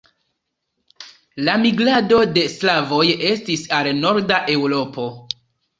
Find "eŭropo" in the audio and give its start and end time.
4.57-5.11